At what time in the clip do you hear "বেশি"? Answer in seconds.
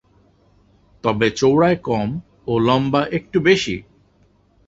3.41-3.75